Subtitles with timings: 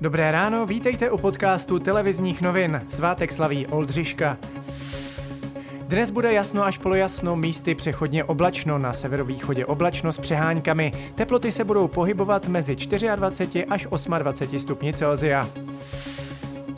[0.00, 2.82] Dobré ráno, vítejte u podcastu televizních novin.
[2.88, 4.36] Svátek slaví Oldřiška.
[5.82, 10.92] Dnes bude jasno až polojasno, místy přechodně oblačno, na severovýchodě oblačno s přeháňkami.
[11.14, 12.76] Teploty se budou pohybovat mezi
[13.16, 13.86] 24 až
[14.18, 15.48] 28 stupni Celzia.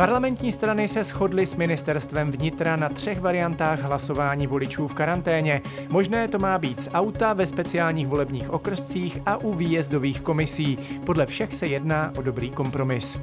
[0.01, 5.63] Parlamentní strany se shodly s ministerstvem vnitra na třech variantách hlasování voličů v karanténě.
[5.89, 10.79] Možné to má být z auta ve speciálních volebních okrscích a u výjezdových komisí.
[11.07, 13.19] Podle všech se jedná o dobrý kompromis.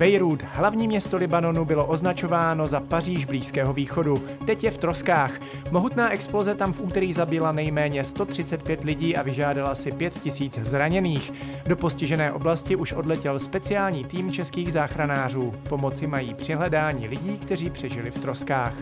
[0.00, 4.22] Bejrút, hlavní město Libanonu, bylo označováno za Paříž Blízkého východu.
[4.46, 5.32] Teď je v troskách.
[5.70, 11.32] Mohutná exploze tam v úterý zabila nejméně 135 lidí a vyžádala si 5 tisíc zraněných.
[11.66, 15.54] Do postižené oblasti už odletěl speciální tým českých záchranářů.
[15.68, 18.74] Pomoci mají při hledání lidí, kteří přežili v troskách.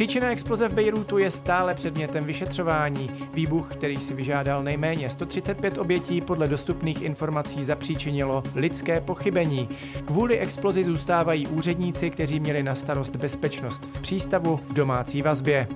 [0.00, 3.10] Příčina exploze v Bejrútu je stále předmětem vyšetřování.
[3.34, 9.68] Výbuch, který si vyžádal nejméně 135 obětí, podle dostupných informací zapříčinilo lidské pochybení.
[10.04, 15.68] Kvůli explozi zůstávají úředníci, kteří měli na starost bezpečnost v přístavu v domácí vazbě.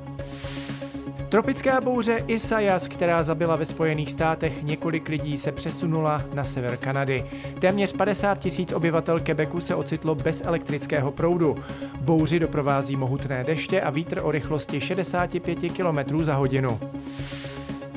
[1.34, 7.24] Tropická bouře Isaias, která zabila ve Spojených státech několik lidí, se přesunula na sever Kanady.
[7.58, 11.56] Téměř 50 tisíc obyvatel Quebecu se ocitlo bez elektrického proudu.
[12.00, 16.80] Bouři doprovází mohutné deště a vítr o rychlosti 65 km za hodinu.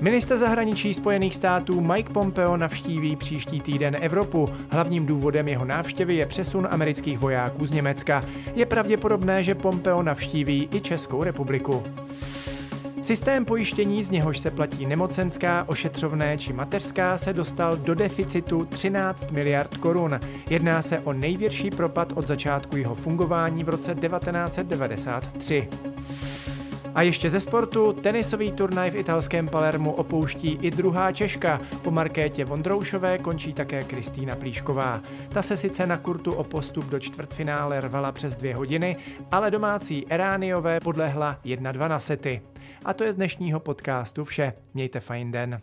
[0.01, 4.49] Minister zahraničí Spojených států Mike Pompeo navštíví příští týden Evropu.
[4.69, 8.23] Hlavním důvodem jeho návštěvy je přesun amerických vojáků z Německa.
[8.55, 11.83] Je pravděpodobné, že Pompeo navštíví i Českou republiku.
[13.07, 19.31] Systém pojištění, z něhož se platí nemocenská, ošetřovné či mateřská, se dostal do deficitu 13
[19.31, 20.19] miliard korun.
[20.49, 25.67] Jedná se o největší propad od začátku jeho fungování v roce 1993.
[26.97, 31.61] A ještě ze sportu, tenisový turnaj v italském Palermu opouští i druhá Češka.
[31.81, 35.01] Po Markétě Vondroušové končí také Kristýna Plíšková.
[35.29, 38.97] Ta se sice na kurtu o postup do čtvrtfinále rvala přes dvě hodiny,
[39.31, 42.41] ale domácí Erániové podlehla 1-2 na sety.
[42.85, 44.53] A to je z dnešního podcastu vše.
[44.73, 45.61] Mějte fajn den.